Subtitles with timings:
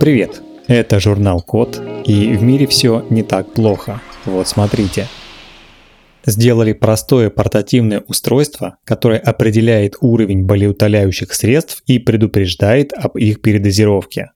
[0.00, 0.40] Привет!
[0.66, 4.00] Это журнал Код, и в мире все не так плохо.
[4.24, 5.08] Вот смотрите.
[6.24, 14.30] Сделали простое портативное устройство, которое определяет уровень болеутоляющих средств и предупреждает об их передозировке.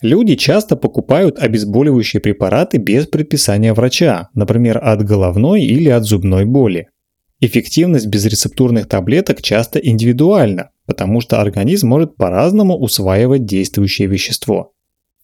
[0.00, 6.88] Люди часто покупают обезболивающие препараты без предписания врача, например, от головной или от зубной боли.
[7.38, 14.72] Эффективность безрецептурных таблеток часто индивидуальна, потому что организм может по-разному усваивать действующее вещество.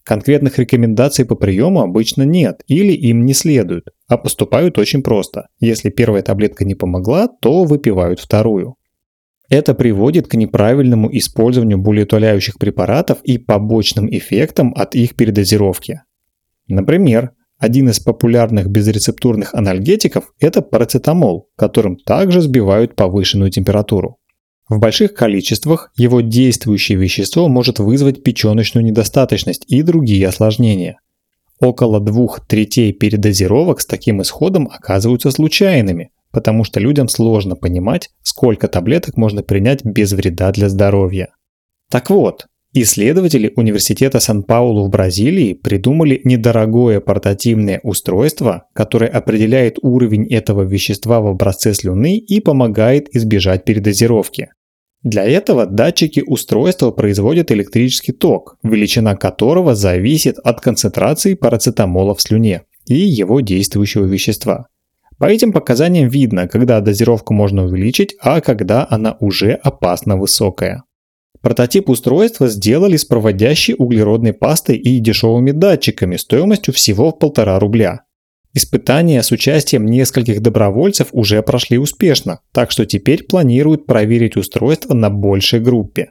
[0.05, 5.47] Конкретных рекомендаций по приему обычно нет или им не следуют, а поступают очень просто.
[5.61, 8.77] Если первая таблетка не помогла, то выпивают вторую.
[9.49, 16.01] Это приводит к неправильному использованию болеутоляющих препаратов и побочным эффектам от их передозировки.
[16.69, 24.19] Например, один из популярных безрецептурных анальгетиков– это парацетамол, которым также сбивают повышенную температуру.
[24.73, 30.99] В больших количествах его действующее вещество может вызвать печеночную недостаточность и другие осложнения.
[31.61, 38.67] Около двух третей передозировок с таким исходом оказываются случайными, потому что людям сложно понимать, сколько
[38.67, 41.35] таблеток можно принять без вреда для здоровья.
[41.91, 50.63] Так вот, исследователи Университета Сан-Паулу в Бразилии придумали недорогое портативное устройство, которое определяет уровень этого
[50.63, 54.49] вещества в образце слюны и помогает избежать передозировки.
[55.03, 62.63] Для этого датчики устройства производят электрический ток, величина которого зависит от концентрации парацетамола в слюне
[62.87, 64.67] и его действующего вещества.
[65.19, 70.85] По этим показаниям видно, когда дозировку можно увеличить, а когда она уже опасно высокая.
[71.41, 78.03] Прототип устройства сделали с проводящей углеродной пастой и дешевыми датчиками стоимостью всего в полтора рубля.
[78.55, 85.09] Испытания с участием нескольких добровольцев уже прошли успешно, так что теперь планируют проверить устройство на
[85.09, 86.11] большей группе.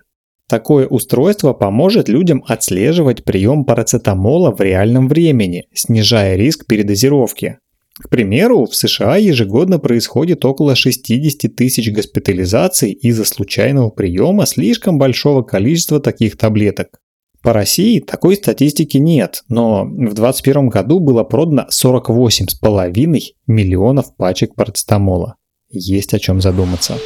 [0.50, 7.59] Такое устройство поможет людям отслеживать прием парацетамола в реальном времени, снижая риск передозировки.
[7.94, 15.43] К примеру, в США ежегодно происходит около 60 тысяч госпитализаций из-за случайного приема слишком большого
[15.43, 16.99] количества таких таблеток.
[17.42, 25.38] По России такой статистики нет, но в 2021 году было продано 48,5 миллионов пачек парацетамола.
[25.70, 26.98] Есть о чем задуматься.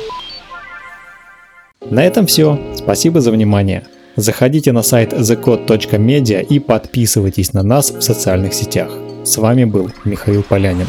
[1.89, 2.59] На этом все.
[2.75, 3.85] Спасибо за внимание.
[4.17, 8.91] Заходите на сайт thecode.media и подписывайтесь на нас в социальных сетях.
[9.23, 10.87] С вами был Михаил Полянин.